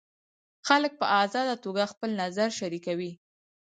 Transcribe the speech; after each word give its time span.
خلک 0.67 0.91
په 1.01 1.05
ازاده 1.21 1.55
توګه 1.63 1.83
خپل 1.93 2.09
نظر 2.21 2.49
شریکوي. 2.59 3.11